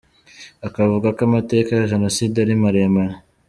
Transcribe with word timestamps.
Akavuga 0.67 1.07
ko 1.15 1.21
amateka 1.29 1.69
ya 1.77 1.89
Jenoside 1.93 2.35
ari 2.39 2.53
mareremare. 2.63 3.15